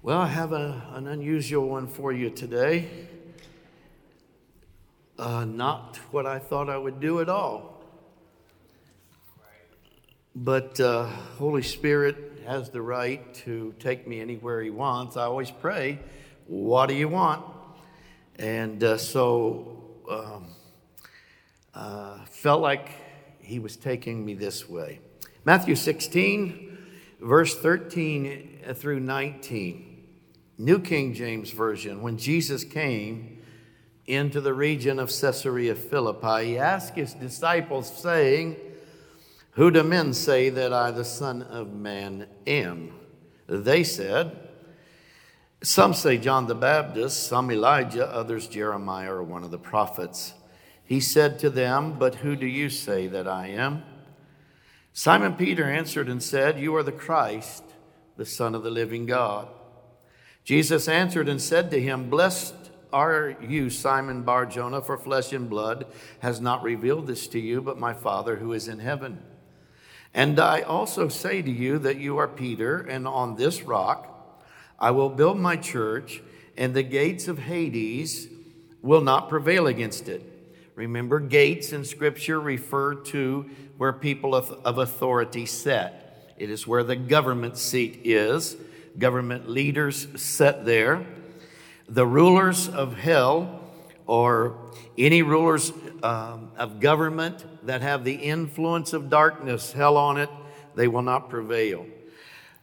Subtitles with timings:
[0.00, 2.88] Well, I have a, an unusual one for you today.
[5.18, 7.82] Uh, not what I thought I would do at all.
[10.36, 11.06] But uh,
[11.38, 15.16] Holy Spirit has the right to take me anywhere He wants.
[15.16, 15.98] I always pray,
[16.46, 17.44] What do you want?
[18.38, 20.46] And uh, so um,
[21.74, 22.88] uh, felt like
[23.40, 25.00] He was taking me this way.
[25.44, 26.78] Matthew 16,
[27.20, 29.87] verse 13 through 19.
[30.60, 33.38] New King James Version, when Jesus came
[34.06, 38.56] into the region of Caesarea Philippi, he asked his disciples, saying,
[39.52, 42.92] Who do men say that I, the Son of Man, am?
[43.46, 44.36] They said,
[45.62, 50.34] Some say John the Baptist, some Elijah, others Jeremiah or one of the prophets.
[50.82, 53.84] He said to them, But who do you say that I am?
[54.92, 57.62] Simon Peter answered and said, You are the Christ,
[58.16, 59.48] the Son of the living God.
[60.44, 62.54] Jesus answered and said to him, Blessed
[62.92, 65.86] are you, Simon Bar Jonah, for flesh and blood
[66.20, 69.22] has not revealed this to you, but my Father who is in heaven.
[70.14, 74.14] And I also say to you that you are Peter, and on this rock
[74.78, 76.22] I will build my church,
[76.56, 78.28] and the gates of Hades
[78.80, 80.22] will not prevail against it.
[80.74, 86.34] Remember, gates in Scripture refer to where people of, authority set.
[86.38, 88.56] It is where the government seat is
[88.98, 91.06] government leaders set there.
[91.88, 93.60] The rulers of hell,
[94.06, 100.30] or any rulers um, of government that have the influence of darkness, hell on it,
[100.74, 101.86] they will not prevail.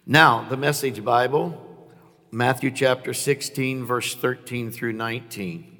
[0.05, 1.61] Now, the Message Bible,
[2.31, 5.71] Matthew chapter 16, verse 13 through 19.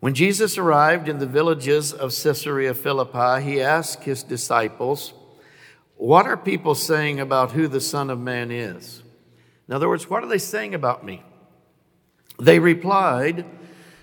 [0.00, 5.12] When Jesus arrived in the villages of Caesarea Philippi, he asked his disciples,
[5.96, 9.02] What are people saying about who the Son of Man is?
[9.68, 11.22] In other words, what are they saying about me?
[12.40, 13.44] They replied,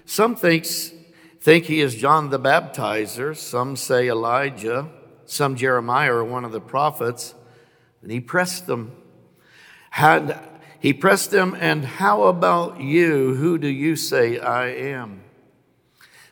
[0.06, 0.92] Some thinks,
[1.40, 4.90] think he is John the Baptizer, some say Elijah,
[5.26, 7.34] some Jeremiah or one of the prophets.
[8.02, 8.96] And he pressed them.
[9.90, 10.40] Had,
[10.80, 13.36] he pressed them, and how about you?
[13.36, 15.24] Who do you say I am?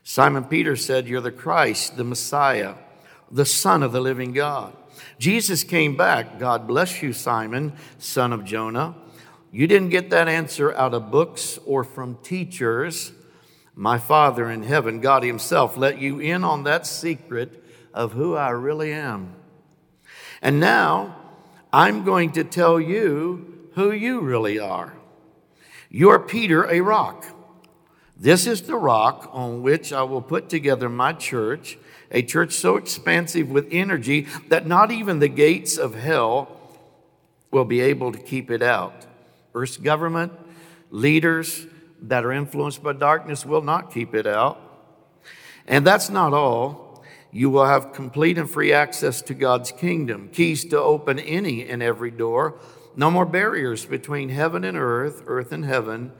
[0.03, 2.75] Simon Peter said, You're the Christ, the Messiah,
[3.31, 4.75] the Son of the living God.
[5.17, 6.37] Jesus came back.
[6.37, 8.95] God bless you, Simon, son of Jonah.
[9.53, 13.11] You didn't get that answer out of books or from teachers.
[13.75, 17.63] My Father in heaven, God Himself, let you in on that secret
[17.93, 19.35] of who I really am.
[20.41, 21.15] And now
[21.71, 24.95] I'm going to tell you who you really are.
[25.87, 27.23] You're Peter, a rock.
[28.17, 31.77] This is the rock on which I will put together my church,
[32.09, 36.59] a church so expansive with energy that not even the gates of hell
[37.51, 39.05] will be able to keep it out.
[39.53, 40.33] Earth's government,
[40.91, 41.67] leaders
[42.01, 44.59] that are influenced by darkness will not keep it out.
[45.67, 47.03] And that's not all.
[47.31, 51.81] You will have complete and free access to God's kingdom, keys to open any and
[51.81, 52.59] every door.
[52.95, 56.11] No more barriers between heaven and earth, earth and heaven.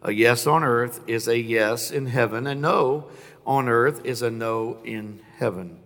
[0.00, 3.08] A yes on earth is a yes in heaven, a no
[3.44, 5.78] on earth is a no in heaven.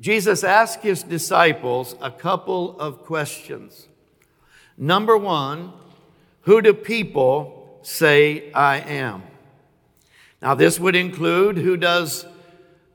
[0.00, 3.88] Jesus asked his disciples a couple of questions.
[4.76, 5.72] Number one,
[6.44, 9.22] who do people say I am?
[10.40, 12.26] Now, this would include who does,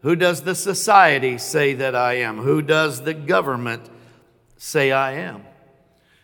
[0.01, 2.37] who does the society say that I am?
[2.37, 3.89] Who does the government
[4.57, 5.43] say I am?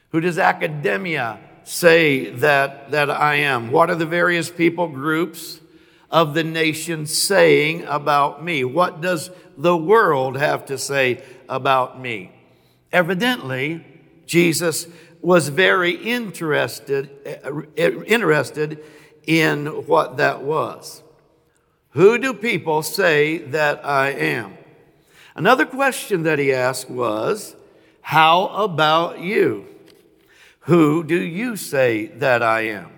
[0.09, 3.71] Who does academia say that, that I am?
[3.71, 5.59] What are the various people groups
[6.11, 8.63] of the nation saying about me?
[8.63, 12.31] What does the world have to say about me?
[12.91, 13.83] Evidently,
[14.25, 14.87] Jesus
[15.25, 17.09] was very interested,
[17.75, 18.79] eh, interested
[19.25, 21.01] in what that was.
[21.91, 24.55] Who do people say that I am?
[25.33, 27.55] Another question that he asked was,
[28.01, 29.65] How about you?
[30.59, 32.91] Who do you say that I am?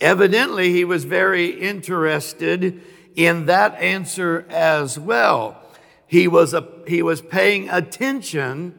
[0.00, 2.82] Evidently, he was very interested
[3.14, 5.62] in that answer as well.
[6.08, 8.76] He was, a, he was paying attention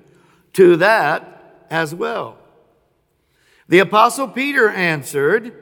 [0.53, 2.38] to that as well.
[3.69, 5.53] The Apostle Peter answered,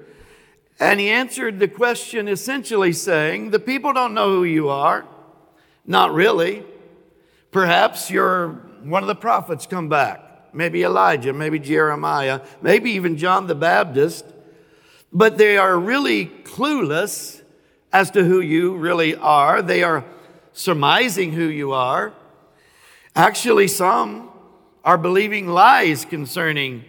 [0.80, 5.06] and he answered the question essentially saying, The people don't know who you are.
[5.86, 6.63] Not really.
[7.51, 10.54] Perhaps you're one of the prophets come back.
[10.54, 14.24] Maybe Elijah, maybe Jeremiah, maybe even John the Baptist.
[15.12, 17.42] But they are really clueless
[17.92, 19.62] as to who you really are.
[19.62, 20.06] They are
[20.53, 22.13] surmising who you are.
[23.18, 24.31] Actually, some
[24.86, 26.86] are believing lies concerning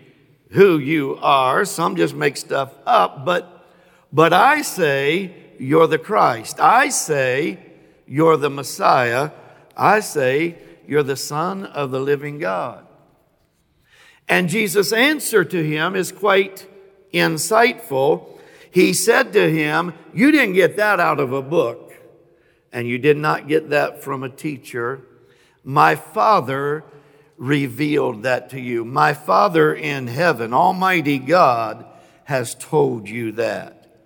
[0.50, 1.64] who you are.
[1.64, 3.66] Some just make stuff up, but,
[4.12, 6.58] but I say you're the Christ.
[6.60, 7.58] I say
[8.06, 9.30] you're the Messiah.
[9.76, 12.86] I say you're the Son of the living God.
[14.28, 16.66] And Jesus' answer to him is quite
[17.12, 18.38] insightful.
[18.70, 21.94] He said to him, You didn't get that out of a book,
[22.72, 25.02] and you did not get that from a teacher.
[25.64, 26.84] My Father
[27.38, 28.84] revealed that to you.
[28.84, 31.86] My Father in heaven, Almighty God,
[32.24, 33.96] has told you that.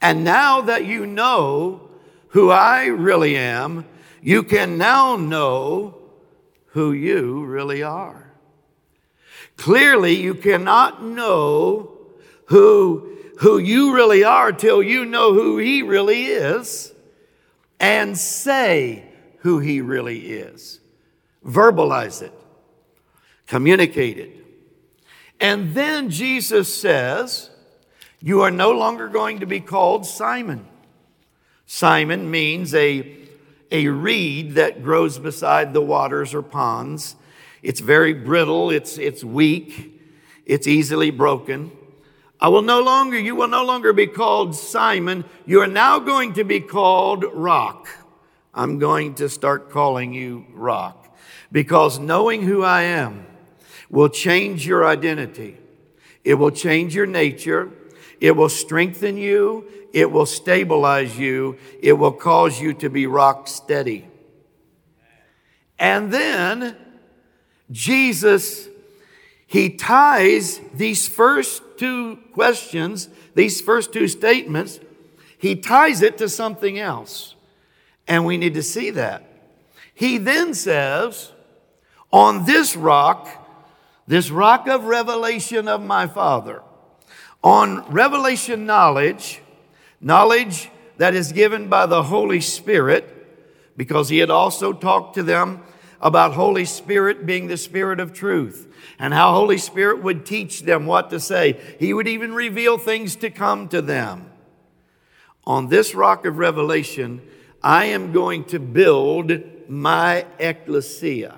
[0.00, 1.90] And now that you know
[2.28, 3.84] who I really am,
[4.22, 5.98] you can now know
[6.68, 8.32] who you really are.
[9.56, 11.98] Clearly, you cannot know
[12.46, 16.92] who, who you really are till you know who He really is
[17.80, 19.04] and say
[19.38, 20.80] who He really is.
[21.44, 22.32] Verbalize it,
[23.48, 24.30] communicate it.
[25.40, 27.50] And then Jesus says,
[28.20, 30.66] You are no longer going to be called Simon.
[31.66, 33.16] Simon means a,
[33.70, 37.16] a reed that grows beside the waters or ponds.
[37.62, 40.00] It's very brittle, it's, it's weak,
[40.46, 41.72] it's easily broken.
[42.40, 45.24] I will no longer, you will no longer be called Simon.
[45.44, 47.88] You are now going to be called Rock.
[48.54, 51.16] I'm going to start calling you Rock
[51.50, 53.26] because knowing who I am
[53.90, 55.56] will change your identity.
[56.24, 57.70] It will change your nature.
[58.20, 59.66] It will strengthen you.
[59.92, 61.56] It will stabilize you.
[61.80, 64.06] It will cause you to be rock steady.
[65.78, 66.76] And then
[67.70, 68.68] Jesus,
[69.46, 74.80] he ties these first two questions, these first two statements,
[75.38, 77.36] he ties it to something else.
[78.08, 79.24] And we need to see that.
[79.94, 81.32] He then says,
[82.12, 83.28] On this rock,
[84.08, 86.62] this rock of revelation of my Father,
[87.44, 89.42] on revelation knowledge,
[90.00, 93.14] knowledge that is given by the Holy Spirit,
[93.76, 95.62] because he had also talked to them
[96.00, 98.66] about Holy Spirit being the Spirit of truth
[98.98, 101.60] and how Holy Spirit would teach them what to say.
[101.78, 104.30] He would even reveal things to come to them.
[105.44, 107.20] On this rock of revelation,
[107.62, 109.32] I am going to build
[109.68, 111.36] my ecclesia.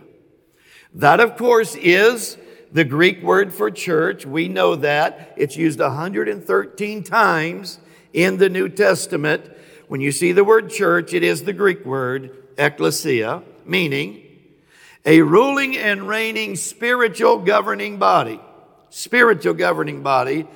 [0.95, 2.39] That, of course, is
[2.73, 4.25] the Greek word for church.
[4.25, 5.35] We know that.
[5.37, 7.79] It's used 113 times
[8.13, 9.51] in the New Testament.
[9.89, 14.23] When you see the word church, it is the Greek word ecclesia, meaning
[15.05, 18.41] a ruling and reigning spiritual governing body,
[18.91, 20.47] spiritual governing body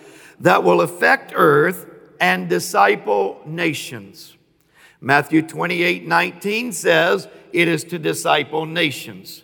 [0.41, 1.87] that will affect earth
[2.21, 4.37] and disciple nations.
[5.01, 9.43] Matthew 28 19 says it is to disciple nations.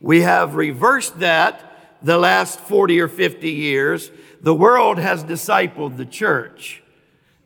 [0.00, 1.69] We have reversed that
[2.02, 4.10] the last 40 or 50 years.
[4.40, 6.82] The world has discipled the church.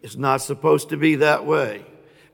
[0.03, 1.85] It's not supposed to be that way.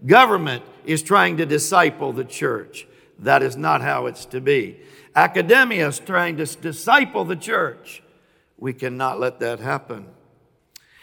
[0.05, 2.87] Government is trying to disciple the church.
[3.19, 4.81] That is not how it's to be.
[5.15, 8.03] Academia is trying to disciple the church.
[8.57, 10.07] We cannot let that happen.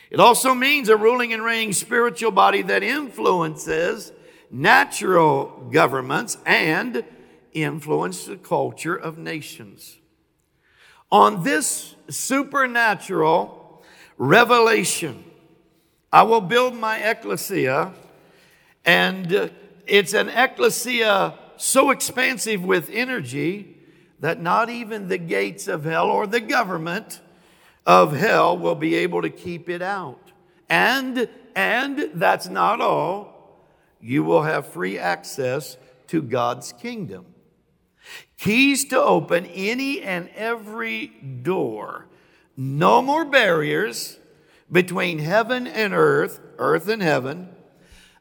[0.10, 4.12] It also means a ruling and reigning spiritual body that influences
[4.50, 7.04] natural governments and
[7.54, 9.98] influence the culture of nations.
[11.12, 13.84] On this supernatural
[14.18, 15.24] revelation,
[16.12, 17.94] I will build my ecclesia,
[18.84, 19.50] and uh,
[19.86, 23.78] it's an ecclesia so expansive with energy
[24.20, 27.22] that not even the gates of hell or the government
[27.86, 30.32] of hell will be able to keep it out.
[30.70, 33.64] And, and that's not all.
[34.02, 37.26] You will have free access to God's kingdom.
[38.38, 42.06] Keys to open any and every door.
[42.56, 44.20] No more barriers
[44.72, 47.50] between heaven and earth, earth and heaven.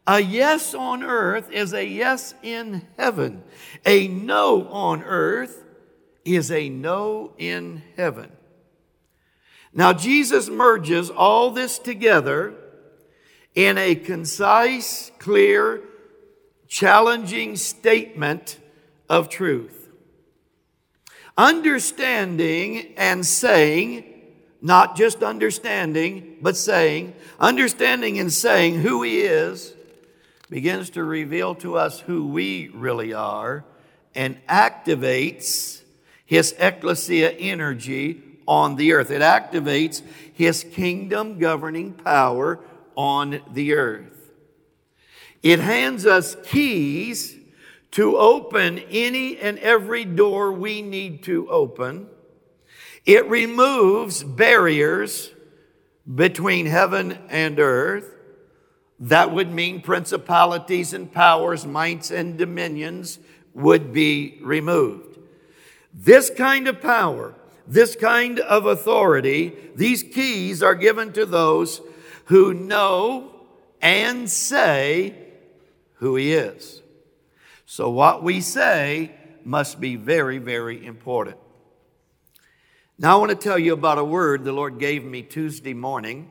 [0.07, 3.43] A yes on earth is a yes in heaven.
[3.85, 5.65] A no on earth
[6.25, 8.31] is a no in heaven.
[9.73, 12.55] Now, Jesus merges all this together
[13.55, 15.83] in a concise, clear,
[16.67, 18.59] challenging statement
[19.09, 19.75] of truth.
[21.37, 24.05] Understanding and saying,
[24.62, 29.75] not just understanding, but saying, understanding and saying who He is
[30.49, 33.64] begins to reveal to us who we really are
[34.14, 35.83] and activates
[36.25, 39.11] his ecclesia energy on the earth.
[39.11, 40.02] It activates
[40.33, 42.61] his kingdom governing power
[42.95, 44.33] on the earth.
[45.43, 47.37] It hands us keys
[47.97, 52.07] to open any and every door we need to open.
[53.07, 55.33] It removes barriers
[56.15, 58.15] between heaven and earth.
[59.00, 63.19] That would mean principalities and powers, mights and dominions
[63.55, 65.17] would be removed.
[65.95, 67.35] This kind of power,
[67.67, 71.81] this kind of authority, these keys are given to those
[72.26, 73.33] who know
[73.81, 75.15] and say
[75.95, 76.83] who He is.
[77.69, 79.11] So, what we say
[79.45, 81.37] must be very, very important.
[82.97, 86.31] Now, I want to tell you about a word the Lord gave me Tuesday morning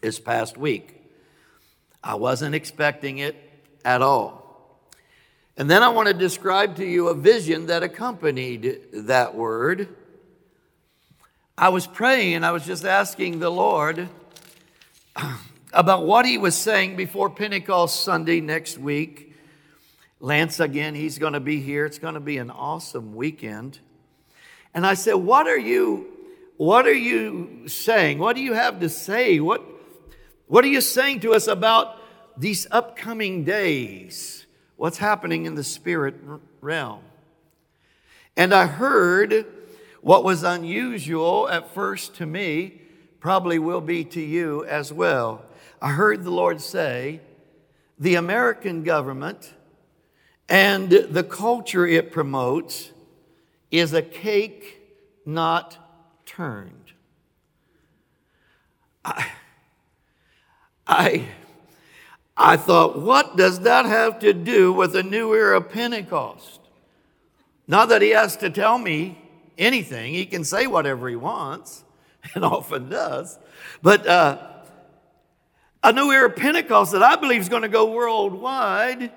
[0.00, 1.02] this past week.
[2.02, 3.36] I wasn't expecting it
[3.84, 4.80] at all.
[5.58, 9.86] And then I want to describe to you a vision that accompanied that word.
[11.58, 14.08] I was praying and I was just asking the Lord
[15.74, 19.31] about what he was saying before Pentecost Sunday next week.
[20.22, 21.84] Lance, again, he's going to be here.
[21.84, 23.80] It's going to be an awesome weekend.
[24.72, 26.06] And I said, What are you,
[26.56, 28.20] what are you saying?
[28.20, 29.40] What do you have to say?
[29.40, 29.64] What,
[30.46, 31.98] what are you saying to us about
[32.36, 34.46] these upcoming days?
[34.76, 36.14] What's happening in the spirit
[36.60, 37.00] realm?
[38.36, 39.44] And I heard
[40.02, 42.80] what was unusual at first to me,
[43.18, 45.44] probably will be to you as well.
[45.80, 47.22] I heard the Lord say,
[47.98, 49.52] the American government
[50.52, 52.92] and the culture it promotes
[53.70, 54.82] is a cake
[55.24, 55.78] not
[56.26, 56.92] turned.
[59.02, 59.30] I,
[60.86, 61.28] I,
[62.36, 66.60] I thought, what does that have to do with the new era of Pentecost?
[67.66, 69.18] Not that he has to tell me
[69.56, 71.82] anything, he can say whatever he wants,
[72.34, 73.38] and often does.
[73.80, 74.36] But uh,
[75.82, 79.12] a new era of Pentecost that I believe is going to go worldwide.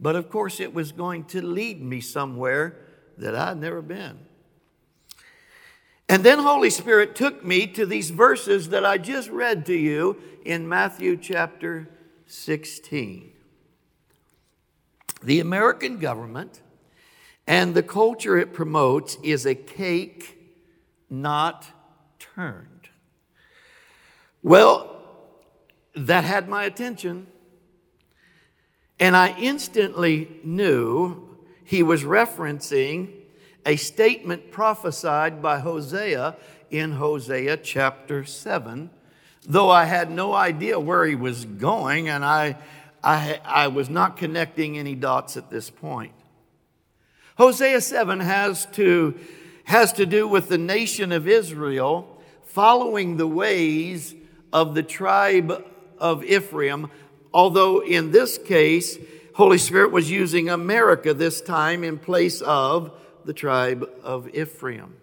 [0.00, 2.76] But of course, it was going to lead me somewhere
[3.16, 4.18] that I'd never been.
[6.08, 10.16] And then Holy Spirit took me to these verses that I just read to you
[10.44, 11.88] in Matthew chapter
[12.26, 13.32] 16.
[15.22, 16.62] The American government
[17.46, 20.38] and the culture it promotes is a cake
[21.10, 21.66] not
[22.18, 22.88] turned.
[24.42, 25.02] Well,
[25.94, 27.26] that had my attention.
[29.00, 31.28] And I instantly knew
[31.64, 33.12] he was referencing
[33.64, 36.36] a statement prophesied by Hosea
[36.70, 38.90] in Hosea chapter 7,
[39.46, 42.56] though I had no idea where he was going and I,
[43.02, 46.12] I, I was not connecting any dots at this point.
[47.36, 49.14] Hosea 7 has to,
[49.64, 54.14] has to do with the nation of Israel following the ways
[54.52, 55.64] of the tribe
[55.98, 56.90] of Ephraim,
[57.38, 58.98] although in this case,
[59.36, 62.90] Holy Spirit was using America this time in place of
[63.24, 64.96] the tribe of Ephraim.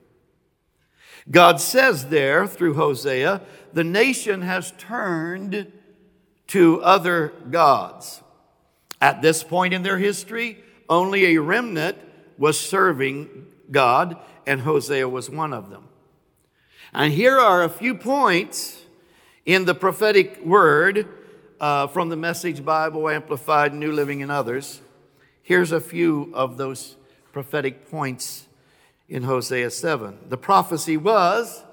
[1.32, 5.72] God says there through Hosea, the nation has turned
[6.48, 8.22] to other gods.
[9.00, 10.58] At this point in their history,
[10.90, 11.98] only a remnant
[12.38, 15.88] was serving God, and Hosea was one of them.
[16.94, 18.84] And here are a few points
[19.46, 21.08] in the prophetic word
[21.60, 24.82] uh, from the Message Bible, Amplified, New Living, and others.
[25.42, 26.96] Here's a few of those
[27.32, 28.48] prophetic points
[29.08, 30.18] in Hosea 7.
[30.30, 31.64] The prophecy was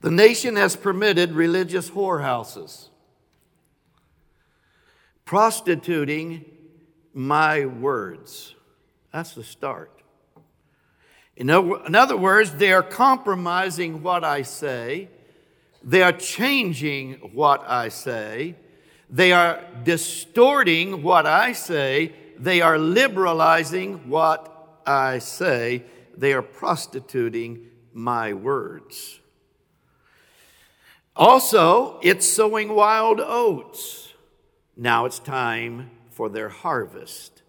[0.00, 2.88] the nation has permitted religious whorehouses,
[5.24, 6.44] prostituting
[7.12, 8.54] my words.
[9.12, 9.90] That's the start.
[11.36, 15.08] In other words, they are compromising what I say,
[15.82, 18.56] they are changing what I say,
[19.08, 25.84] they are distorting what I say they are liberalizing what I say,
[26.16, 29.20] they are prostituting my words.
[31.14, 34.14] Also, it's sowing wild oats.
[34.74, 37.42] Now it's time for their harvest.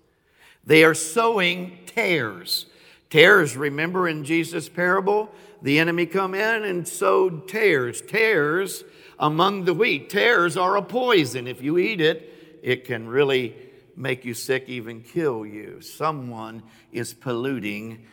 [0.65, 2.65] They are sowing tares.
[3.11, 5.29] Tares, remember in Jesus' parable,
[5.61, 8.01] the enemy come in and sowed tares.
[8.01, 8.85] Tares
[9.19, 10.09] among the wheat.
[10.09, 11.45] Tares are a poison.
[11.45, 13.53] If you eat it, it can really
[13.97, 15.81] make you sick, even kill you.
[15.81, 16.63] Someone
[16.93, 18.05] is polluting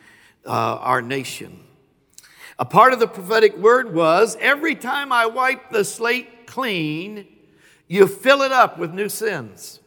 [0.45, 1.63] uh, our nation.
[2.59, 7.25] A part of the prophetic word was every time I wipe the slate clean,
[7.87, 9.79] you fill it up with new sins.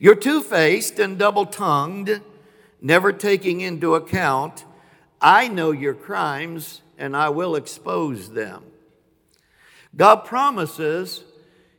[0.00, 2.22] You're two faced and double tongued,
[2.84, 4.64] never taking into account,
[5.20, 8.62] I know your crimes and I will expose them.
[9.96, 11.24] God promises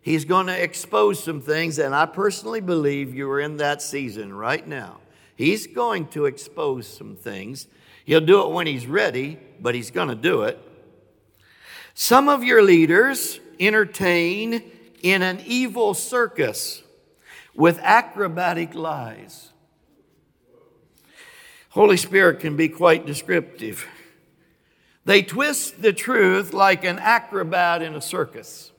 [0.05, 4.31] He's going to expose some things, and I personally believe you are in that season
[4.31, 4.99] right now.
[5.35, 7.65] He's going to expose some things.
[8.05, 10.61] He'll do it when he's ready, but he's going to do it.
[11.95, 14.61] Some of your leaders entertain
[15.01, 16.83] in an evil circus
[17.55, 19.53] with acrobatic lies.
[21.75, 23.85] Holy Spirit can be quite descriptive.
[25.03, 28.71] They twist the truth like an acrobat in a circus.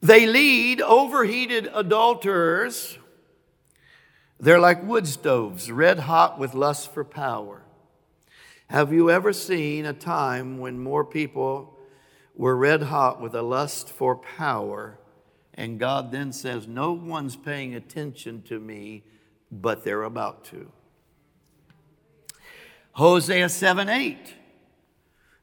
[0.00, 2.96] They lead overheated adulterers.
[4.38, 7.62] They're like wood stoves, red hot with lust for power.
[8.68, 11.76] Have you ever seen a time when more people
[12.36, 15.00] were red hot with a lust for power,
[15.54, 19.02] and God then says, No one's paying attention to me,
[19.52, 20.72] but they're about to?
[22.92, 24.34] Hosea 7 8.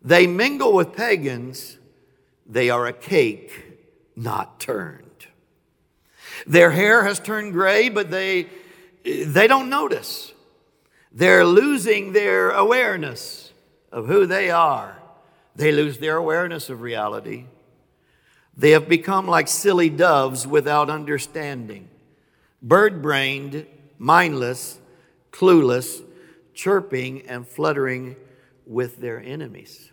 [0.02, 1.78] They mingle with pagans,
[2.46, 3.70] they are a cake
[4.16, 5.06] not turned.
[6.48, 8.48] Their hair has turned gray, but they,
[9.04, 10.34] they don't notice.
[11.12, 13.52] They're losing their awareness
[13.92, 14.98] of who they are.
[15.56, 17.46] They lose their awareness of reality.
[18.56, 21.90] They have become like silly doves without understanding,
[22.62, 23.66] bird brained,
[24.00, 24.80] mindless,
[25.32, 26.04] clueless,
[26.54, 28.16] chirping and fluttering
[28.66, 29.92] with their enemies.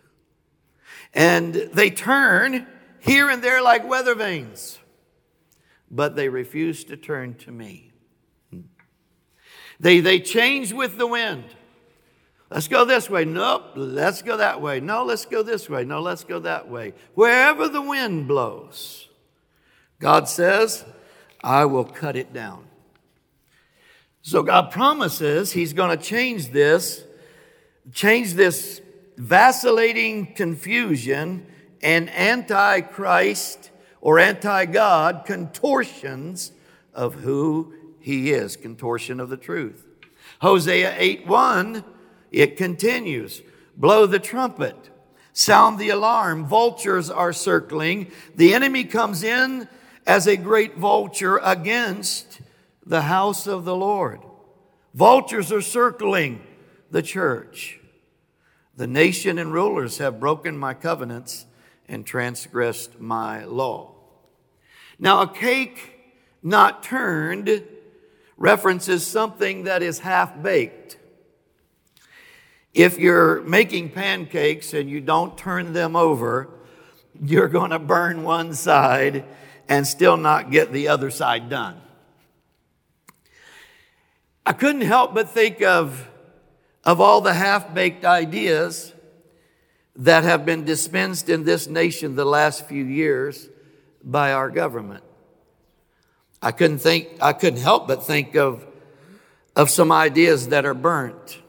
[1.13, 2.65] And they turn
[2.99, 4.79] here and there like weather vanes,
[5.91, 7.91] but they refuse to turn to me.
[9.79, 11.43] They, they change with the wind.
[12.49, 13.25] Let's go this way.
[13.25, 14.79] Nope, let's go that way.
[14.79, 15.83] No, let's go this way.
[15.83, 16.93] No, let's go that way.
[17.13, 19.09] Wherever the wind blows,
[19.99, 20.85] God says,
[21.43, 22.66] I will cut it down.
[24.21, 27.03] So God promises He's going to change this,
[27.93, 28.81] change this
[29.17, 31.45] vacillating confusion
[31.81, 33.71] and antichrist
[34.01, 36.51] or anti God contortions
[36.93, 39.85] of who He is, contortion of the truth.
[40.39, 41.83] Hosea 8 1
[42.31, 43.41] it continues
[43.75, 44.75] blow the trumpet,
[45.33, 46.45] sound the alarm.
[46.45, 48.11] Vultures are circling.
[48.35, 49.67] The enemy comes in
[50.05, 52.41] as a great vulture against
[52.87, 54.21] the house of the Lord.
[54.93, 56.41] Vultures are circling
[56.89, 57.79] the church.
[58.75, 61.45] The nation and rulers have broken my covenants
[61.87, 63.93] and transgressed my law.
[64.97, 65.95] Now, a cake
[66.41, 67.63] not turned
[68.37, 70.97] references something that is half baked.
[72.73, 76.49] If you're making pancakes and you don't turn them over,
[77.21, 79.25] you're going to burn one side
[79.67, 81.81] and still not get the other side done.
[84.47, 86.07] I couldn't help but think of,
[86.85, 88.93] of all the half baked ideas
[89.97, 93.49] that have been dispensed in this nation the last few years
[94.01, 95.03] by our government.
[96.41, 98.65] I couldn't think, I couldn't help but think of,
[99.53, 101.41] of some ideas that are burnt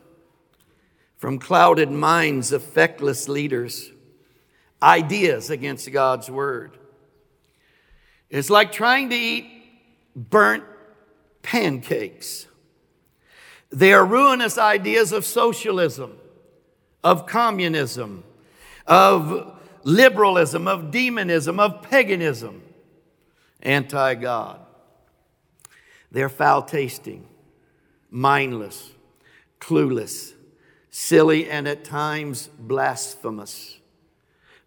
[1.18, 3.92] from clouded minds of feckless leaders,
[4.82, 6.76] ideas against God's word.
[8.28, 9.46] It's like trying to eat
[10.16, 10.64] burnt
[11.42, 12.47] pancakes.
[13.70, 16.16] They are ruinous ideas of socialism,
[17.04, 18.24] of communism,
[18.86, 22.62] of liberalism, of demonism, of paganism,
[23.60, 24.60] anti God.
[26.10, 27.26] They're foul tasting,
[28.10, 28.90] mindless,
[29.60, 30.32] clueless,
[30.90, 33.78] silly, and at times blasphemous,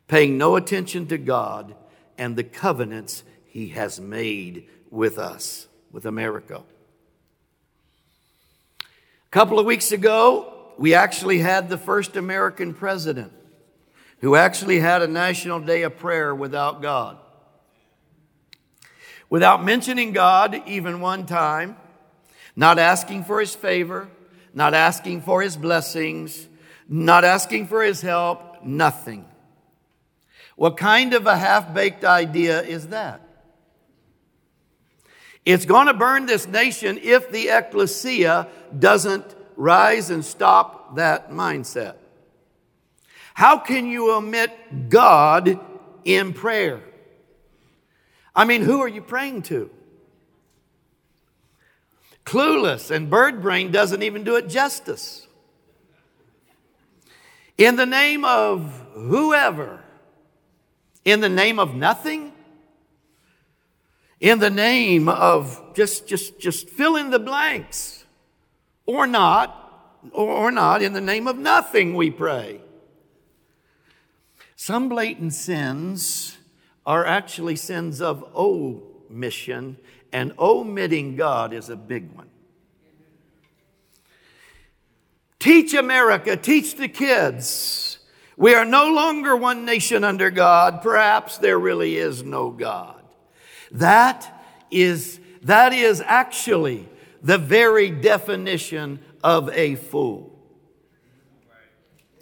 [0.08, 1.76] paying no attention to God
[2.18, 6.62] and the covenants He has made with us, with America.
[9.32, 13.32] A couple of weeks ago, we actually had the first American president
[14.20, 17.18] who actually had a national day of prayer without God.
[19.30, 21.78] Without mentioning God even one time,
[22.58, 24.10] not asking for his favor,
[24.54, 26.50] not asking for his blessings,
[26.90, 29.24] not asking for his help, nothing.
[30.58, 33.22] What kind of a half baked idea is that?
[35.46, 41.96] It's going to burn this nation if the ecclesia doesn't rise and stop that mindset.
[43.34, 45.60] How can you omit God
[46.04, 46.82] in prayer?
[48.36, 49.70] I mean, who are you praying to?
[52.26, 55.28] clueless, and bird brain doesn't even do it justice.
[57.58, 59.84] In the name of whoever,
[61.04, 62.32] in the name of nothing,
[64.22, 68.06] in the name of just just just fill in the blanks
[68.86, 69.58] or not
[70.14, 72.62] or not in the name of nothing we pray
[74.64, 76.38] some blatant sins
[76.86, 79.76] are actually sins of omission
[80.14, 82.30] and omitting God is a big one.
[85.40, 87.98] Teach America, teach the kids.
[88.38, 90.84] We are no longer one nation under God.
[90.84, 93.01] Perhaps there really is no God.
[93.72, 96.88] That is, that is actually
[97.22, 100.32] the very definition of a fool.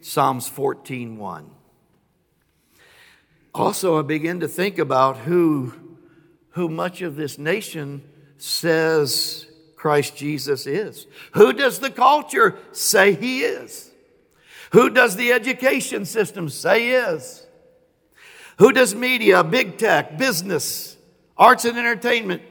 [0.02, 1.50] Psalms 14:1.
[3.54, 5.74] Also, I begin to think about who,
[6.52, 8.04] who much of this nation
[8.38, 11.08] says Christ Jesus is.
[11.34, 13.92] Who does the culture say he is?
[14.72, 17.46] Who does the education system say is?
[18.60, 20.98] Who does media, big tech, business,
[21.40, 22.44] arts and entertainment?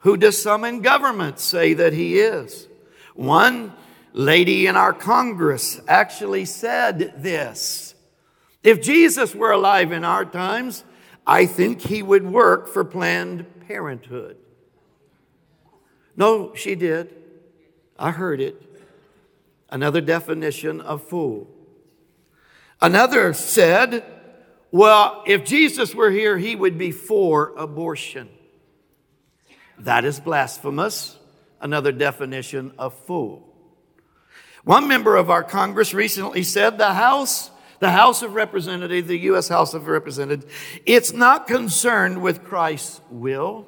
[0.00, 2.68] Who does some in government say that he is?
[3.14, 3.72] One
[4.12, 7.94] lady in our Congress actually said this.
[8.62, 10.84] If Jesus were alive in our times,
[11.26, 14.36] I think he would work for Planned Parenthood.
[16.16, 17.14] No, she did.
[17.98, 18.60] I heard it.
[19.70, 21.48] Another definition of fool.
[22.80, 24.04] Another said,
[24.70, 28.28] well, if Jesus were here, he would be for abortion.
[29.78, 31.16] That is blasphemous.
[31.60, 33.44] Another definition of fool.
[34.64, 37.50] One member of our Congress recently said the House,
[37.80, 39.48] the House of Representatives, the U.S.
[39.48, 40.52] House of Representatives,
[40.84, 43.66] it's not concerned with Christ's will.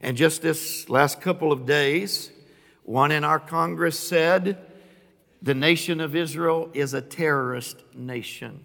[0.00, 2.30] And just this last couple of days,
[2.84, 4.58] one in our Congress said,
[5.42, 8.64] the nation of Israel is a terrorist nation.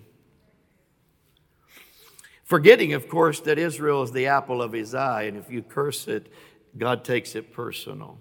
[2.44, 6.08] Forgetting, of course, that Israel is the apple of his eye, and if you curse
[6.08, 6.32] it,
[6.78, 8.18] God takes it personal.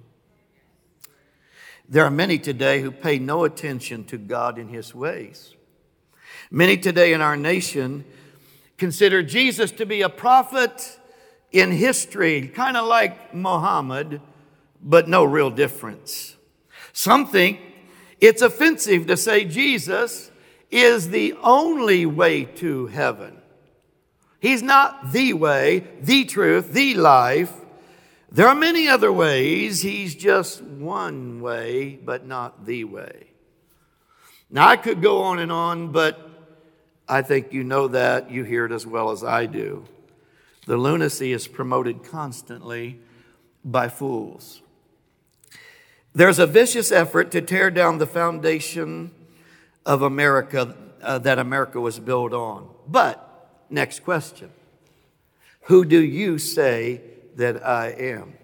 [1.88, 5.55] There are many today who pay no attention to God and his ways.
[6.51, 8.05] Many today in our nation
[8.79, 10.99] consider Jesus to be a prophet
[11.53, 14.21] in history, kind of like Muhammad,
[14.81, 16.37] but no real difference.
[16.93, 17.61] Some think
[18.20, 20.31] it's offensive to say Jesus
[20.70, 23.40] is the only way to heaven.
[24.40, 27.53] He's not the way, the truth, the life.
[28.31, 29.81] There are many other ways.
[29.83, 33.29] He's just one way, but not the way.
[34.50, 36.31] Now, I could go on and on, but
[37.09, 38.31] I think you know that.
[38.31, 39.85] You hear it as well as I do.
[40.66, 43.00] The lunacy is promoted constantly
[43.64, 44.62] by fools.
[46.14, 49.11] There's a vicious effort to tear down the foundation
[49.85, 52.68] of America uh, that America was built on.
[52.87, 54.50] But, next question
[55.62, 57.00] Who do you say
[57.37, 58.35] that I am?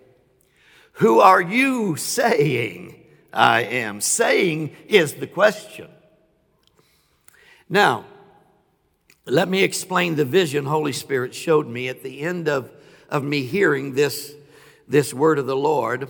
[0.94, 2.96] Who are you saying
[3.32, 4.00] I am?
[4.00, 5.88] Saying is the question.
[7.68, 8.04] Now,
[9.26, 12.68] let me explain the vision Holy Spirit showed me at the end of,
[13.08, 14.34] of me hearing this,
[14.88, 16.08] this word of the Lord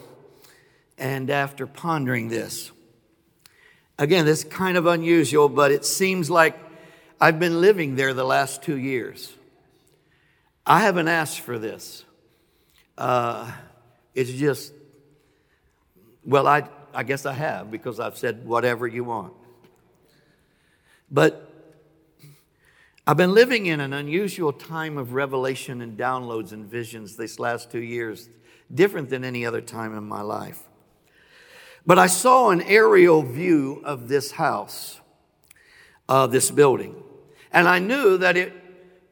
[1.00, 2.70] and after pondering this.
[3.98, 6.56] Again, this is kind of unusual, but it seems like
[7.20, 9.32] I've been living there the last two years.
[10.66, 12.04] I haven't asked for this.
[12.96, 13.50] Uh,
[14.14, 14.72] it's just,
[16.24, 19.32] well, I, I guess I have because I've said whatever you want.
[21.10, 21.46] But
[23.06, 27.70] I've been living in an unusual time of revelation and downloads and visions these last
[27.70, 28.28] two years,
[28.72, 30.62] different than any other time in my life.
[31.86, 35.00] But I saw an aerial view of this house,
[36.08, 37.02] uh, this building,
[37.52, 38.52] and I knew that it,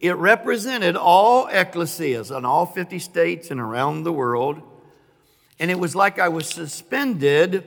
[0.00, 4.62] it represented all ecclesias in all 50 states and around the world.
[5.58, 7.64] And it was like I was suspended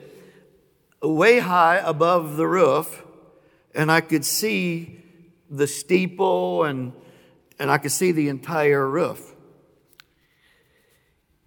[1.01, 3.03] way high above the roof,
[3.73, 5.01] and I could see
[5.49, 6.93] the steeple and,
[7.59, 9.35] and I could see the entire roof.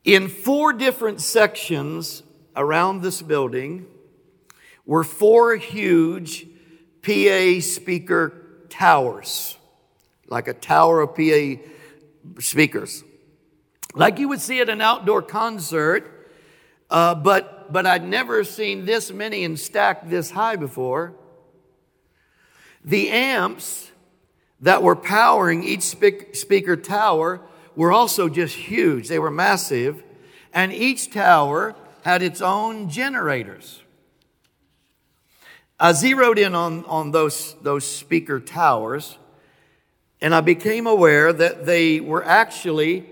[0.04, 2.23] In four different sections
[2.56, 3.86] around this building
[4.86, 6.46] were four huge
[7.02, 9.56] PA speaker towers,
[10.28, 11.62] like a tower of PA
[12.40, 13.04] speakers.
[13.94, 16.30] Like you would see at an outdoor concert,
[16.90, 21.14] uh, but, but I'd never seen this many and stacked this high before.
[22.84, 23.90] The amps
[24.60, 27.40] that were powering each speaker tower
[27.76, 29.08] were also just huge.
[29.08, 30.02] They were massive.
[30.52, 33.82] And each tower had its own generators.
[35.80, 39.16] I zeroed in on, on those, those speaker towers,
[40.20, 43.06] and I became aware that they were actually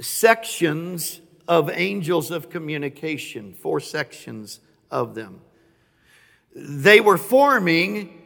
[0.00, 4.58] sections of angels of communication, four sections
[4.90, 5.40] of them.
[6.52, 8.22] They were forming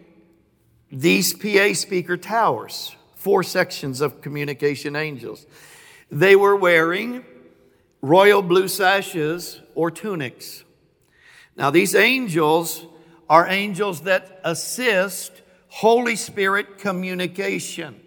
[0.90, 5.46] these PA speaker towers, four sections of communication angels.
[6.10, 7.22] They were wearing
[8.00, 10.64] royal blue sashes or tunics.
[11.56, 12.86] Now, these angels
[13.28, 15.32] are angels that assist
[15.68, 18.00] Holy Spirit communication.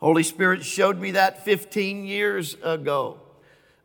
[0.00, 3.20] Holy Spirit showed me that 15 years ago.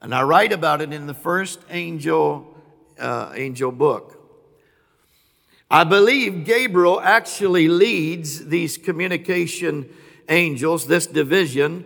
[0.02, 2.58] And I write about it in the first angel,
[3.00, 4.15] uh, angel book.
[5.72, 9.89] I believe Gabriel actually leads these communication
[10.28, 11.86] angels, this division,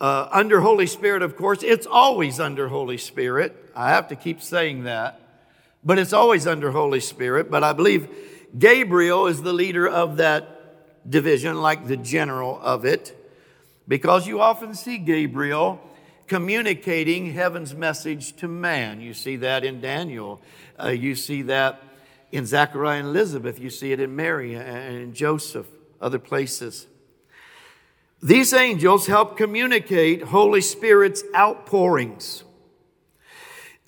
[0.00, 1.62] uh, under Holy Spirit, of course.
[1.62, 3.72] It's always under Holy Spirit.
[3.76, 5.20] I have to keep saying that.
[5.84, 7.50] But it's always under Holy Spirit.
[7.50, 8.08] But I believe
[8.58, 13.16] Gabriel is the leader of that division, like the general of it,
[13.88, 15.80] because you often see Gabriel
[16.26, 19.00] communicating heaven's message to man.
[19.00, 20.40] You see that in Daniel.
[20.78, 21.82] Uh, you see that
[22.30, 23.58] in Zechariah and Elizabeth.
[23.58, 25.66] You see it in Mary and in Joseph,
[26.00, 26.86] other places.
[28.22, 32.44] These angels help communicate Holy Spirit's outpourings,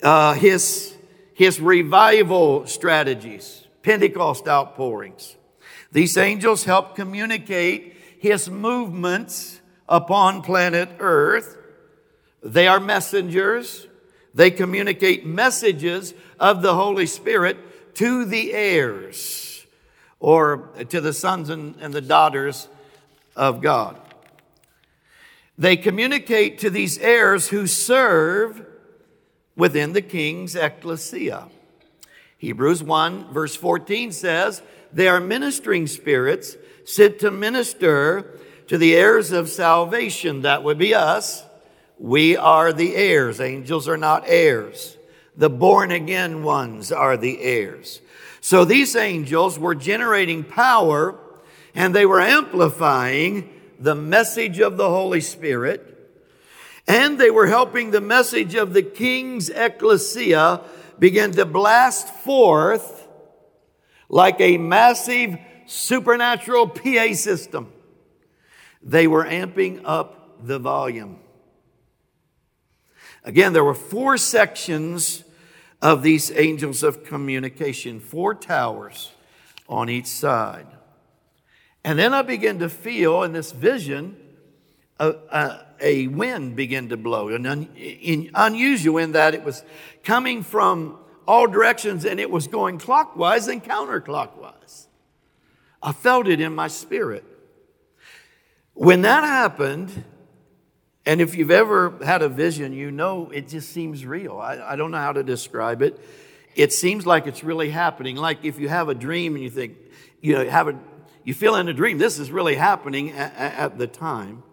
[0.01, 0.95] uh, his,
[1.35, 5.35] his revival strategies, Pentecost outpourings.
[5.91, 11.55] These angels help communicate his movements upon planet Earth.
[12.41, 13.85] They are messengers.
[14.33, 19.67] They communicate messages of the Holy Spirit to the heirs
[20.19, 22.67] or to the sons and, and the daughters
[23.35, 23.99] of God.
[25.57, 28.65] They communicate to these heirs who serve
[29.55, 31.49] within the king's ecclesia.
[32.37, 34.61] Hebrews 1, verse 14 says,
[34.91, 40.41] They are ministering spirits sent to minister to the heirs of salvation.
[40.41, 41.43] That would be us.
[41.99, 43.39] We are the heirs.
[43.39, 44.97] Angels are not heirs.
[45.37, 48.01] The born again ones are the heirs.
[48.41, 51.17] So these angels were generating power
[51.73, 53.49] and they were amplifying
[53.83, 55.93] the message of the Holy Spirit
[56.87, 60.61] and they were helping the message of the king's ecclesia
[60.99, 63.07] begin to blast forth
[64.09, 67.71] like a massive supernatural PA system.
[68.81, 71.19] They were amping up the volume.
[73.23, 75.23] Again, there were four sections
[75.81, 79.11] of these angels of communication, four towers
[79.69, 80.67] on each side.
[81.83, 84.17] And then I began to feel in this vision
[84.99, 89.63] a, a, a wind began to blow, and un, in, unusual in that it was
[90.03, 94.87] coming from all directions and it was going clockwise and counterclockwise.
[95.81, 97.25] I felt it in my spirit.
[98.73, 100.03] When that happened,
[101.05, 104.39] and if you've ever had a vision, you know it just seems real.
[104.39, 105.99] I, I, don't know how to describe it.
[106.55, 108.15] It seems like it's really happening.
[108.15, 109.75] Like if you have a dream and you think,
[110.21, 110.79] you know, you have a,
[111.23, 114.43] you feel in a dream, this is really happening at, at the time.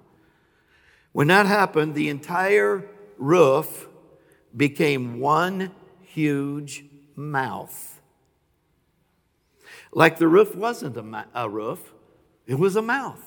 [1.12, 3.88] When that happened, the entire roof
[4.56, 6.84] became one huge
[7.16, 8.00] mouth.
[9.92, 11.92] Like the roof wasn't a, ma- a roof,
[12.46, 13.22] it was a mouth.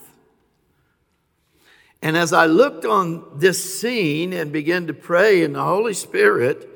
[2.01, 6.69] And as I looked on this scene and began to pray in the Holy Spirit,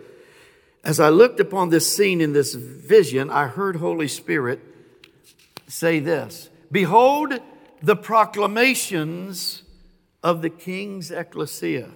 [0.85, 4.61] as I looked upon this scene in this vision, I heard Holy Spirit
[5.67, 7.39] say this Behold
[7.81, 9.63] the proclamations
[10.23, 11.89] of the king's ecclesia.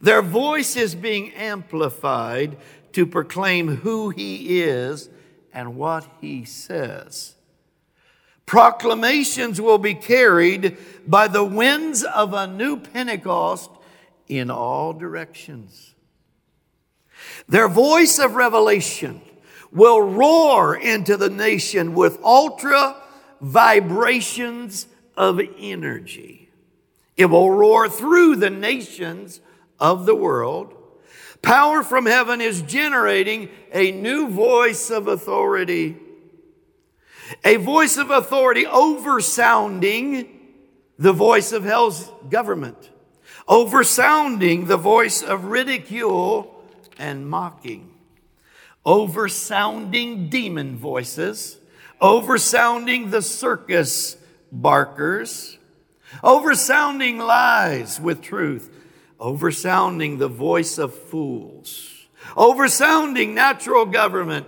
[0.00, 2.56] Their voice is being amplified
[2.92, 5.08] to proclaim who he is
[5.52, 7.36] and what he says.
[8.46, 13.70] Proclamations will be carried by the winds of a new Pentecost
[14.28, 15.94] in all directions.
[17.48, 19.20] Their voice of revelation
[19.70, 23.01] will roar into the nation with ultra
[23.42, 26.48] vibrations of energy.
[27.16, 29.40] It will roar through the nations
[29.78, 30.74] of the world.
[31.42, 35.96] Power from heaven is generating a new voice of authority
[37.44, 40.28] a voice of authority oversounding
[40.98, 42.90] the voice of hell's government,
[43.48, 46.64] oversounding the voice of ridicule
[46.98, 47.90] and mocking,
[48.84, 51.58] oversounding demon voices,
[52.02, 54.16] oversounding the circus
[54.50, 55.58] barkers,
[56.22, 58.70] oversounding lies with truth,
[59.18, 64.46] oversounding the voice of fools, oversounding natural government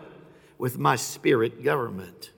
[0.59, 2.31] with my spirit government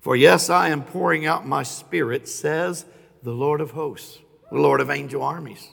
[0.00, 2.86] for yes, I am pouring out my spirit, says
[3.22, 4.18] the Lord of hosts,
[4.50, 5.68] the Lord of angel armies.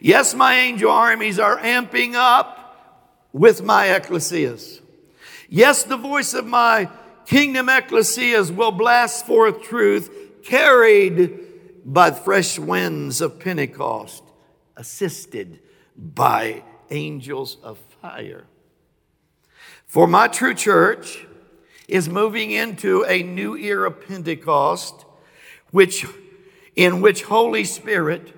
[0.00, 4.80] Yes, my angel armies are amping up with my ecclesias.
[5.48, 6.88] Yes, the voice of my
[7.26, 10.10] kingdom ecclesias will blast forth truth
[10.44, 11.40] carried
[11.84, 14.22] by fresh winds of Pentecost,
[14.76, 15.60] assisted
[15.96, 18.46] by angels of fire.
[19.86, 21.26] For my true church
[21.88, 25.04] is moving into a new era of Pentecost,
[25.70, 26.04] which,
[26.74, 28.34] in which Holy Spirit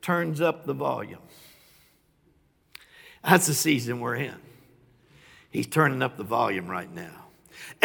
[0.00, 1.18] turns up the volume.
[3.24, 4.36] That's the season we're in.
[5.50, 7.23] He's turning up the volume right now.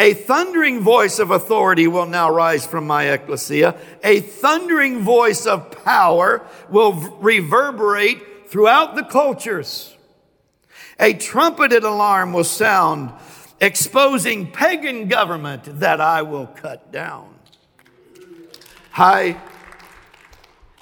[0.00, 3.76] A thundering voice of authority will now rise from my ecclesia.
[4.02, 9.94] A thundering voice of power will reverberate throughout the cultures.
[10.98, 13.12] A trumpeted alarm will sound,
[13.60, 17.34] exposing pagan government that I will cut down.
[18.92, 19.38] High,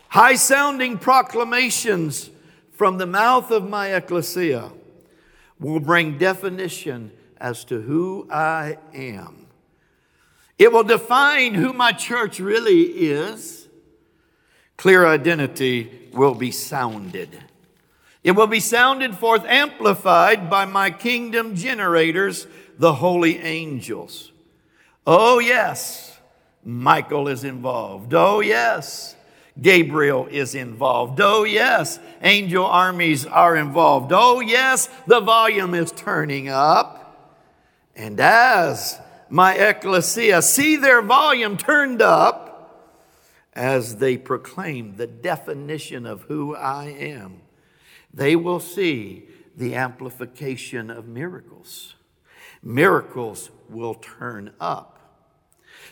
[0.07, 2.31] high sounding proclamations
[2.70, 4.70] from the mouth of my ecclesia
[5.59, 9.46] will bring definition as to who I am.
[10.59, 13.68] It will define who my church really is.
[14.77, 17.38] Clear identity will be sounded.
[18.24, 22.46] It will be sounded forth, amplified by my kingdom generators,
[22.79, 24.33] the holy angels.
[25.07, 26.18] Oh, yes,
[26.64, 28.12] Michael is involved.
[28.12, 29.16] Oh, yes,
[29.61, 31.20] Gabriel is involved.
[31.20, 34.12] Oh, yes, angel armies are involved.
[34.12, 37.08] Oh, yes, the volume is turning up.
[37.99, 42.45] And as my ecclesia see their volume turned up,
[43.53, 47.41] as they proclaim the definition of who I am,
[48.15, 49.25] they will see
[49.57, 51.97] the amplification of miracles.
[52.63, 55.25] Miracles will turn up.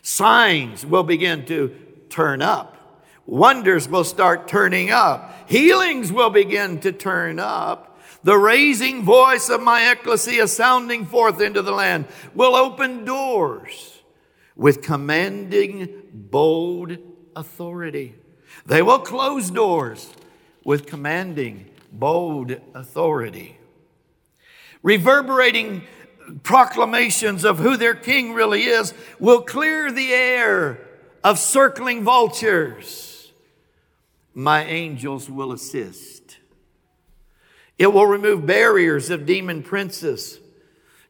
[0.01, 1.75] Signs will begin to
[2.09, 3.03] turn up.
[3.27, 5.51] Wonders will start turning up.
[5.51, 7.96] Healings will begin to turn up.
[8.27, 14.03] The raising voice of my ecclesia sounding forth into the land will open doors
[14.57, 16.99] with commanding, bold
[17.37, 18.17] authority.
[18.67, 20.13] They will close doors
[20.65, 23.59] with commanding, bold authority.
[24.83, 25.85] Reverberating
[26.43, 30.81] proclamations of who their king really is will clear the air
[31.23, 33.33] of circling vultures.
[34.35, 36.36] My angels will assist.
[37.79, 40.39] It will remove barriers of demon princes,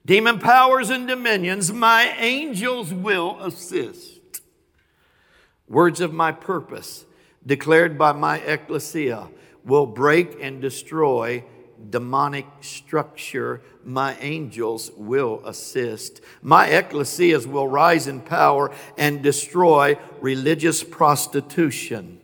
[0.04, 1.72] demon powers, and dominions.
[1.72, 4.40] My angels will assist.
[5.68, 7.04] Words of my purpose,
[7.44, 9.28] declared by my ecclesia,
[9.64, 11.44] will break and destroy
[11.90, 13.62] demonic structure.
[13.84, 16.20] My angels will assist.
[16.42, 22.20] My ecclesias will rise in power and destroy religious prostitution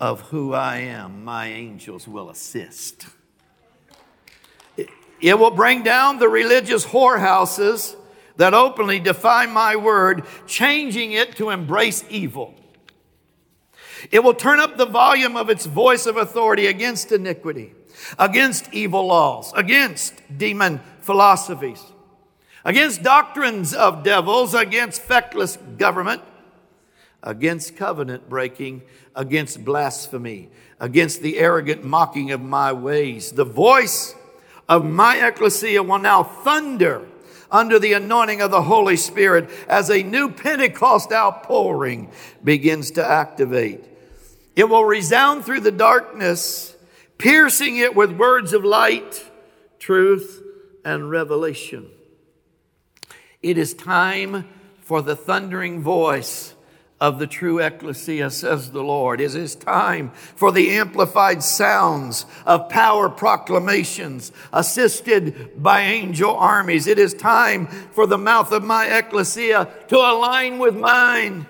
[0.00, 3.06] of who I am, my angels will assist.
[5.20, 7.94] It will bring down the religious whorehouses
[8.36, 12.54] that openly defy my word, changing it to embrace evil.
[14.10, 17.74] It will turn up the volume of its voice of authority against iniquity,
[18.18, 21.82] against evil laws, against demon philosophies,
[22.64, 26.22] against doctrines of devils, against feckless government,
[27.22, 28.82] against covenant breaking,
[29.14, 33.32] against blasphemy, against the arrogant mocking of my ways.
[33.32, 34.14] The voice
[34.68, 37.06] of my ecclesia will now thunder
[37.50, 42.10] under the anointing of the Holy Spirit as a new Pentecost outpouring
[42.42, 43.84] begins to activate.
[44.54, 46.76] It will resound through the darkness,
[47.18, 49.28] piercing it with words of light,
[49.78, 50.42] truth,
[50.84, 51.90] and revelation.
[53.42, 54.48] It is time
[54.80, 56.54] for the thundering voice
[57.00, 59.20] of the true ecclesia, says the Lord.
[59.20, 66.86] It is time for the amplified sounds of power proclamations assisted by angel armies.
[66.86, 71.46] It is time for the mouth of my ecclesia to align with mine,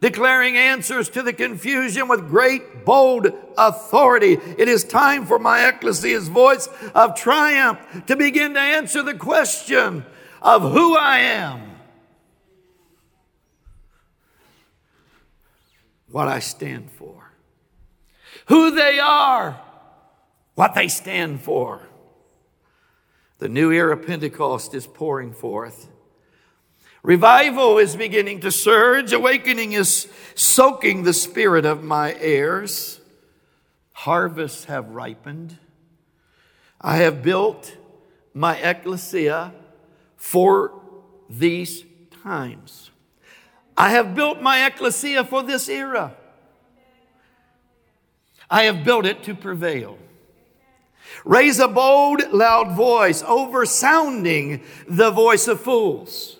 [0.00, 4.38] declaring answers to the confusion with great, bold authority.
[4.56, 10.06] It is time for my ecclesia's voice of triumph to begin to answer the question
[10.40, 11.71] of who I am
[16.12, 17.32] what I stand for,
[18.46, 19.60] who they are,
[20.54, 21.88] what they stand for.
[23.38, 25.88] The new era Pentecost is pouring forth.
[27.02, 29.12] Revival is beginning to surge.
[29.12, 30.06] Awakening is
[30.36, 33.00] soaking the spirit of my heirs.
[33.92, 35.58] Harvests have ripened.
[36.80, 37.76] I have built
[38.32, 39.52] my ecclesia
[40.16, 40.80] for
[41.28, 41.84] these
[42.22, 42.91] times.
[43.76, 46.14] I have built my ecclesia for this era.
[48.50, 49.98] I have built it to prevail.
[51.24, 56.38] Raise a bold, loud voice, oversounding the voice of fools.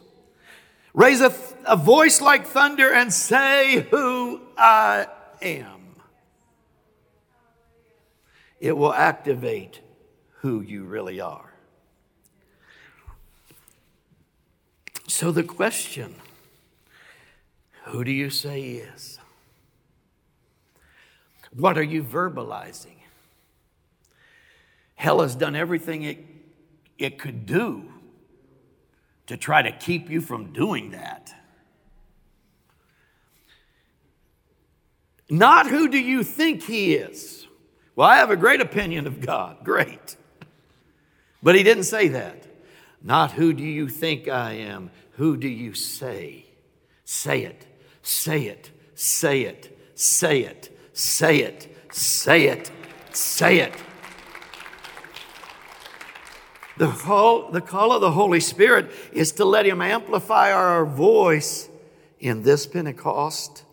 [0.94, 5.06] Raise a, th- a voice like thunder and say, Who I
[5.40, 5.96] am.
[8.60, 9.80] It will activate
[10.40, 11.52] who you really are.
[15.08, 16.14] So the question
[17.84, 19.18] who do you say he is?
[21.54, 22.96] What are you verbalizing?
[24.94, 26.24] Hell has done everything it,
[26.98, 27.92] it could do
[29.26, 31.34] to try to keep you from doing that.
[35.28, 37.46] Not who do you think he is?
[37.96, 39.64] Well, I have a great opinion of God.
[39.64, 40.16] Great.
[41.42, 42.46] But he didn't say that.
[43.02, 44.90] Not who do you think I am?
[45.12, 46.46] Who do you say?
[47.04, 47.66] Say it,
[48.02, 52.70] say it, say it, say it, say it, say it,
[53.12, 53.74] say it.
[56.76, 61.68] The call, the call of the Holy Spirit is to let Him amplify our voice
[62.18, 63.64] in this Pentecost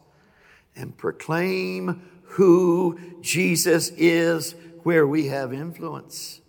[0.75, 6.41] and proclaim who Jesus is where we have influence.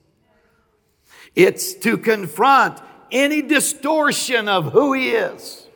[1.34, 5.66] It's to confront any distortion of who He is.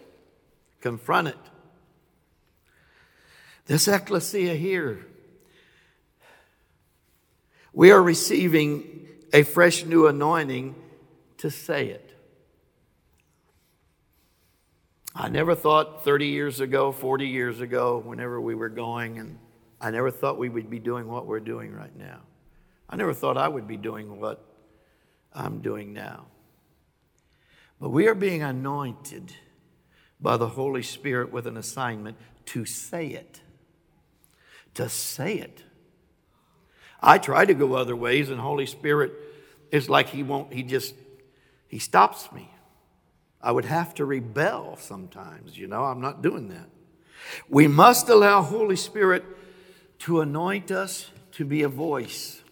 [0.80, 1.38] Confront it.
[3.66, 5.06] This ecclesia here,
[7.72, 10.74] we are receiving a fresh new anointing
[11.38, 12.10] to say it.
[15.14, 19.38] I never thought 30 years ago, 40 years ago, whenever we were going, and
[19.80, 22.20] I never thought we would be doing what we're doing right now.
[22.90, 24.44] I never thought I would be doing what
[25.32, 26.26] I'm doing now.
[27.80, 29.32] But we are being anointed
[30.20, 33.40] by the Holy Spirit with an assignment to say it.
[34.74, 35.62] To say it.
[37.00, 39.12] I try to go other ways, and Holy Spirit
[39.70, 40.94] is like He won't, He just,
[41.68, 42.50] He stops me.
[43.42, 46.68] I would have to rebel sometimes, you know, I'm not doing that.
[47.48, 49.24] We must allow Holy Spirit
[50.00, 52.42] to anoint us to be a voice.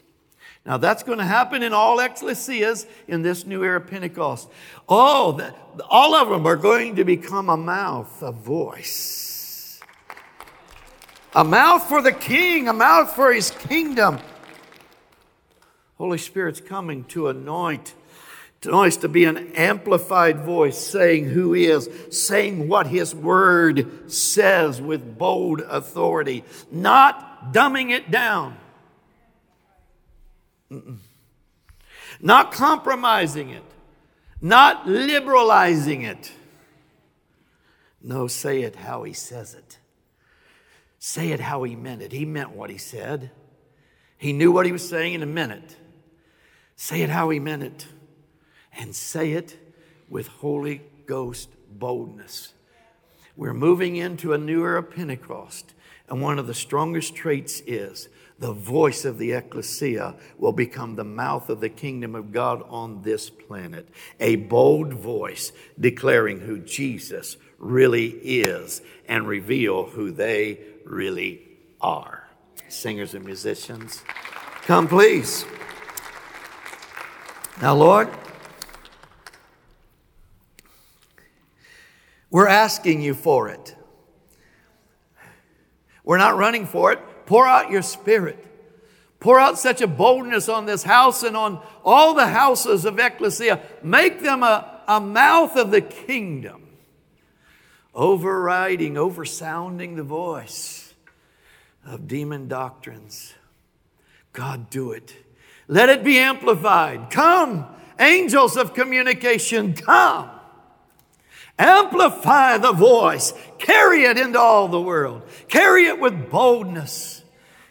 [0.65, 4.49] Now that's going to happen in all ecclesias in this new era of Pentecost.
[4.89, 5.55] Oh, the,
[5.89, 9.32] all of them are going to become a mouth, a voice.
[11.35, 14.19] A mouth for the king, a mouth for his kingdom.
[15.97, 17.95] Holy Spirit's coming to anoint
[18.63, 25.19] to to be an amplified voice saying who is, saying what his word says with
[25.19, 28.57] bold authority, not dumbing it down,
[30.71, 30.99] Mm-mm.
[32.21, 33.65] not compromising it,
[34.41, 36.31] not liberalizing it.
[38.01, 39.79] No, say it how he says it.
[41.05, 42.13] Say it how he meant it.
[42.13, 43.33] He meant what he said.
[44.17, 45.77] He knew what he was saying in a minute.
[46.77, 47.89] Say it how he meant it
[48.79, 49.59] and say it
[50.09, 52.53] with Holy Ghost boldness.
[53.37, 55.75] We're moving into a new era Pentecost,
[56.09, 61.03] and one of the strongest traits is the voice of the ecclesia will become the
[61.03, 63.89] mouth of the kingdom of God on this planet.
[64.21, 65.51] A bold voice
[65.81, 71.43] declaring who Jesus really is and reveal who they really
[71.81, 72.29] are.
[72.69, 74.03] Singers and musicians,
[74.63, 75.45] come please.
[77.61, 78.09] Now, Lord,
[82.33, 83.77] We're asking you for it.
[86.03, 86.99] We're not running for it.
[87.27, 88.43] Pour out your spirit.
[89.21, 93.61] Pour out such a boldness on this house and on all the houses of Ecclesia.
[93.83, 96.62] Make them a, a mouth of the kingdom,
[97.95, 100.95] overriding, oversounding the voice
[101.85, 103.35] of demon doctrines.
[104.33, 105.15] God, do it.
[105.69, 107.11] Let it be amplified.
[107.11, 107.67] Come,
[107.99, 110.31] angels of communication, come.
[111.59, 113.35] Amplify the voice.
[113.59, 115.23] Carry it into all the world.
[115.49, 117.23] Carry it with boldness.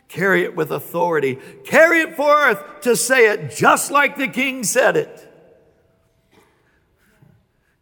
[0.07, 1.39] Carry it with authority.
[1.65, 5.27] Carry it forth to say it just like the king said it.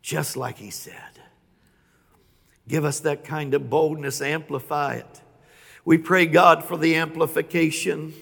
[0.02, 1.09] Just like he said.
[2.70, 4.22] Give us that kind of boldness.
[4.22, 5.22] Amplify it.
[5.84, 8.14] We pray, God, for the amplification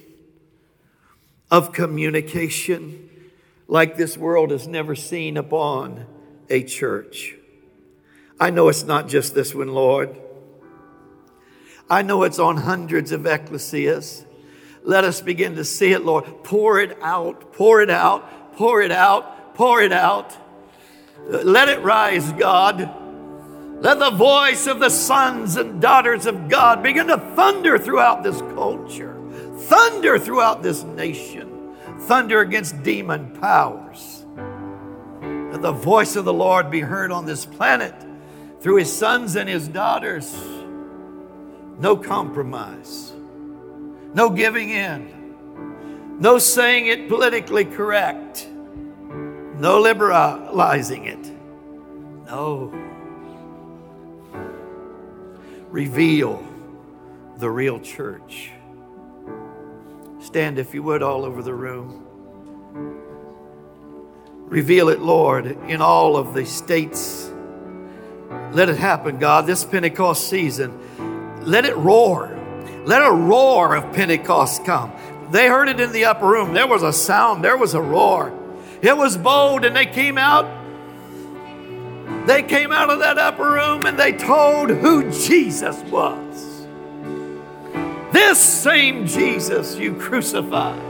[1.52, 3.10] of communication
[3.68, 6.06] like this world has never seen upon
[6.50, 7.36] a church.
[8.40, 10.18] I know it's not just this one, Lord.
[11.90, 14.26] I know it's on hundreds of ecclesias.
[14.84, 16.24] Let us begin to see it, Lord.
[16.46, 20.38] Pour it out, pour it out, pour it out, pour it out.
[21.28, 23.07] Let it rise, God.
[23.80, 28.42] Let the voice of the sons and daughters of God begin to thunder throughout this
[28.42, 29.16] culture,
[29.56, 34.26] thunder throughout this nation, thunder against demon powers.
[35.22, 37.94] Let the voice of the Lord be heard on this planet
[38.62, 40.36] through his sons and his daughters.
[41.80, 43.14] No compromise,
[44.16, 51.32] no giving in, no saying it politically correct, no liberalizing it,
[52.26, 52.74] No.
[55.70, 56.46] Reveal
[57.38, 58.52] the real church.
[60.22, 62.04] Stand, if you would, all over the room.
[64.48, 67.30] Reveal it, Lord, in all of the states.
[68.52, 71.42] Let it happen, God, this Pentecost season.
[71.44, 72.34] Let it roar.
[72.86, 74.94] Let a roar of Pentecost come.
[75.32, 76.54] They heard it in the upper room.
[76.54, 78.34] There was a sound, there was a roar.
[78.82, 80.46] It was bold, and they came out.
[82.26, 86.66] They came out of that upper room and they told who Jesus was.
[88.12, 90.82] This same Jesus you crucified.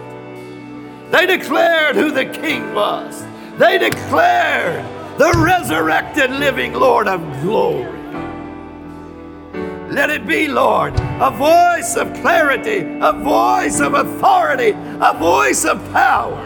[1.11, 3.23] They declared who the King was.
[3.57, 4.85] They declared
[5.17, 7.97] the resurrected living Lord of glory.
[9.89, 15.83] Let it be, Lord, a voice of clarity, a voice of authority, a voice of
[15.91, 16.45] power,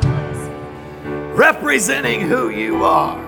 [1.35, 3.20] representing who you are.